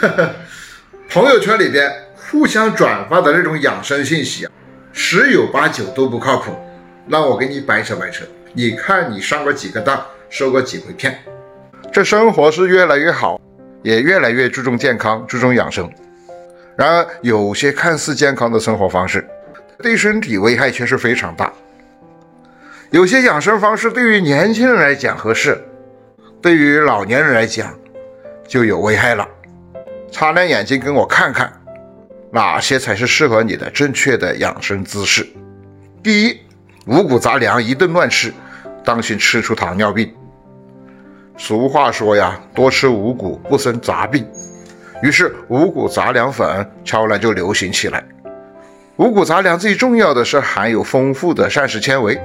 [1.10, 4.52] 朋友圈里边互相转发的那种养生信息啊，
[4.92, 6.54] 十有八九都不靠谱。
[7.08, 11.18] 让我给你掰扯掰扯，你看你上过几个当，受过几回骗？
[11.90, 13.40] 这生活是越来越好，
[13.82, 15.90] 也越来越注重健康，注重养生。
[16.76, 19.26] 然而，有些看似健康的生活方式，
[19.82, 21.50] 对身体危害却是非常大。
[22.90, 25.58] 有些养生方式对于年轻人来讲合适，
[26.42, 27.74] 对于老年人来讲
[28.46, 29.26] 就有危害了。
[30.10, 31.52] 擦亮眼睛，跟我看看，
[32.30, 35.26] 哪些才是适合你的正确的养生姿势。
[36.02, 36.38] 第一。
[36.86, 38.32] 五谷杂粮一顿乱吃，
[38.82, 40.10] 当心吃出糖尿病。
[41.36, 44.26] 俗话说呀，多吃五谷不生杂病。
[45.02, 48.02] 于是五谷杂粮粉悄然就流行起来。
[48.96, 52.18] 五谷杂粮最重要的是含有丰富的膳食纤维，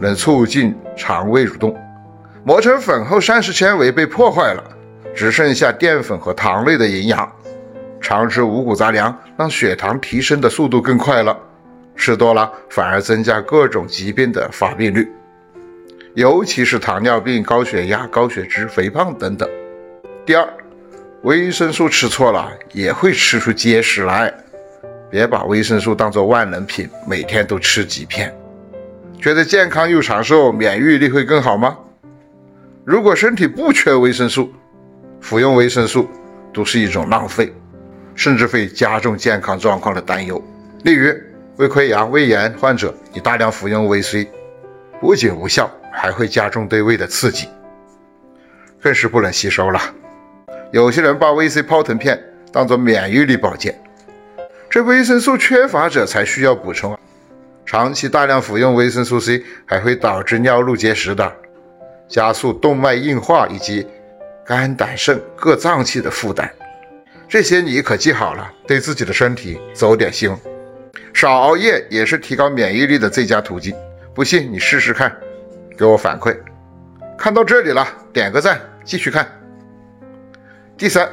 [0.00, 1.76] 能促进肠胃蠕动。
[2.44, 4.64] 磨成粉后，膳食纤维被破坏了，
[5.14, 7.30] 只剩下淀粉和糖类的营养。
[8.00, 11.36] 常吃五谷杂粮，让血糖提升的速度更快了。
[11.96, 15.10] 吃多了反而增加各种疾病的发病率，
[16.14, 19.48] 尤其是糖尿病、高血压、高血脂、肥胖等等。
[20.24, 20.48] 第二，
[21.22, 24.32] 维生素吃错了也会吃出结石来，
[25.10, 28.32] 别把维生素当做万能品，每天都吃几片，
[29.20, 31.76] 觉得健康又长寿，免疫力会更好吗？
[32.84, 34.52] 如果身体不缺维生素，
[35.20, 36.08] 服用维生素
[36.52, 37.52] 都是一种浪费，
[38.14, 40.42] 甚至会加重健康状况的担忧，
[40.84, 41.14] 例如。
[41.58, 44.30] 胃溃疡、胃炎患者，你大量服用维 C，
[45.00, 47.48] 不仅无效，还会加重对胃的刺激，
[48.80, 49.80] 更是不能吸收了。
[50.70, 52.22] 有些人把维 C 泡腾片
[52.52, 53.76] 当做免疫力保健，
[54.70, 57.00] 这维生素缺乏者才需要补充啊。
[57.66, 61.32] 长期大量服用维生素 C，还会导致尿路结石的，
[62.06, 63.84] 加速动脉硬化以及
[64.48, 66.50] 肝胆肾各脏器的负担。
[67.28, 70.34] 这些你可记好了，对自己的身体走点心。
[71.12, 73.76] 少熬夜也是提高免疫力的最佳途径，
[74.14, 75.14] 不信你试试看，
[75.76, 76.34] 给我反馈。
[77.18, 79.28] 看到这里了，点个赞，继续看。
[80.78, 81.06] 第三，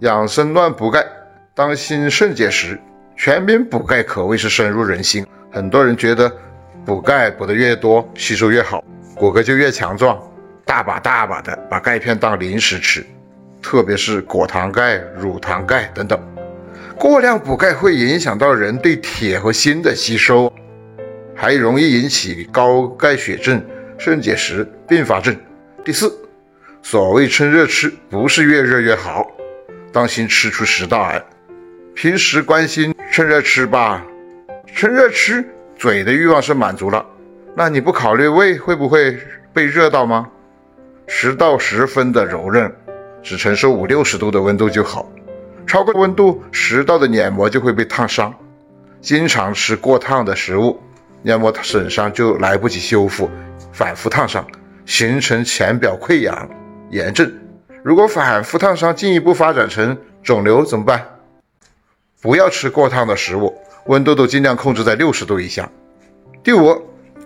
[0.00, 1.06] 养生乱补钙，
[1.54, 2.76] 当心肾结石。
[3.16, 6.28] 全民补钙可谓是深入人心，很多人觉得
[6.84, 8.82] 补钙补得越多，吸收越好，
[9.14, 10.20] 骨骼就越强壮，
[10.74, 13.06] 大把大把的把钙片当零食吃，
[13.62, 16.20] 特别是果糖钙、乳糖钙等等。
[16.98, 20.52] 过量补钙会影响到人对铁和锌的吸收，
[21.32, 23.64] 还容易引起高钙血症、
[23.96, 25.36] 肾结石并发症。
[25.84, 26.12] 第四，
[26.82, 29.30] 所谓趁热吃，不是越热越好，
[29.92, 31.22] 当心吃出食道癌。
[31.94, 34.04] 平时关心趁热吃吧，
[34.74, 35.44] 趁热吃，
[35.78, 37.06] 嘴的欲望是满足了，
[37.54, 39.16] 那你不考虑胃会不会
[39.52, 40.28] 被热到吗？
[41.06, 42.74] 食道十分的柔韧，
[43.22, 45.10] 只承受五六十度的温度就好。
[45.66, 48.34] 超过温度，食道的黏膜就会被烫伤。
[49.00, 50.80] 经常吃过烫的食物，
[51.22, 53.30] 黏膜损伤就来不及修复，
[53.72, 54.46] 反复烫伤，
[54.86, 56.48] 形成浅表溃疡、
[56.90, 57.30] 炎症。
[57.82, 61.06] 如果反复烫伤进一步发展成肿瘤怎么办？
[62.22, 63.54] 不要吃过烫的食物，
[63.86, 65.70] 温度都尽量控制在六十度以下。
[66.42, 66.82] 第五，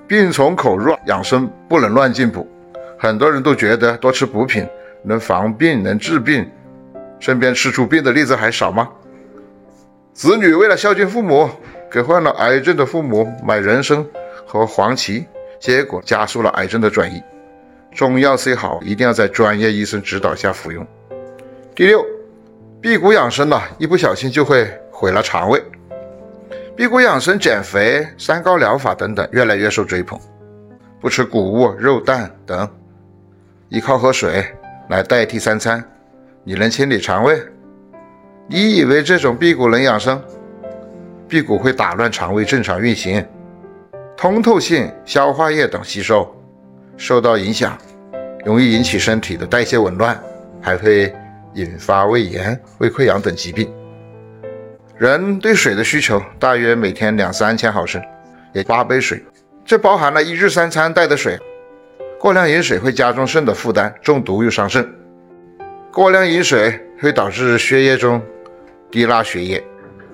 [0.09, 2.49] 病从口入，养生不能乱进补。
[2.99, 4.67] 很多人都觉得多吃补品
[5.05, 6.51] 能防病、能治病。
[7.21, 8.89] 身边吃出病的例子还少吗？
[10.13, 11.49] 子女为了孝敬父母，
[11.91, 14.05] 给患了癌症的父母买人参
[14.47, 15.27] 和黄芪，
[15.61, 17.23] 结果加速了癌症的转移。
[17.93, 20.87] 中药虽好，一定要在专业医生指导下服用。
[21.75, 22.05] 第六，
[22.81, 25.63] 辟谷养生呢，一不小心就会毁了肠胃。
[26.77, 30.19] 辟谷养生、减肥、三高疗法等等，越来越受追捧。
[31.01, 32.69] 不吃谷物、肉蛋等，
[33.71, 34.45] 依靠喝水
[34.89, 35.83] 来代替三餐。
[36.43, 37.39] 你能清理肠胃？
[38.47, 40.23] 你以为这种辟谷能养生？
[41.29, 43.23] 辟谷会打乱肠胃正常运行，
[44.17, 46.35] 通透性、消化液等吸收
[46.97, 47.77] 受到影响，
[48.47, 50.19] 容易引起身体的代谢紊乱，
[50.63, 51.15] 还会
[51.53, 53.71] 引发胃炎、胃溃疡等疾病。
[54.97, 58.03] 人对水的需求大约每天两三千毫升，
[58.55, 59.23] 也八杯水，
[59.67, 61.39] 这包含了一日三餐带的水。
[62.21, 64.87] 过量饮水会加重肾的负担，中毒又伤肾。
[65.93, 68.21] 过量饮水会导致血液中
[68.91, 69.63] 低钠血液，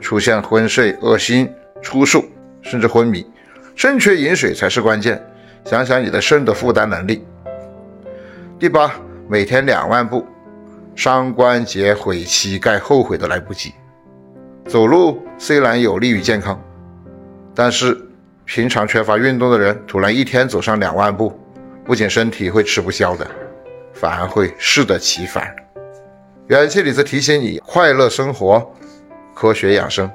[0.00, 2.24] 出现昏睡、恶心、出数，
[2.60, 3.26] 甚至昏迷。
[3.74, 5.20] 正确饮水才是关键。
[5.64, 7.24] 想想你的肾的负担能力。
[8.58, 8.92] 第八，
[9.26, 10.26] 每天两万步，
[10.94, 13.72] 伤关节、毁膝盖，后悔都来不及。
[14.66, 16.62] 走路虽然有利于健康，
[17.54, 17.98] 但是
[18.44, 21.34] 平常缺乏运动的人，突然一天走上两万步，
[21.84, 23.26] 不仅身体会吃不消的，
[23.92, 25.54] 反而会适得其反。
[26.48, 28.72] 元气李子提醒你快乐生活，
[29.34, 30.10] 科学养生，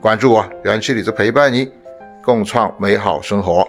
[0.00, 1.70] 关注我，元气李子陪伴你，
[2.22, 3.64] 共创美好生活。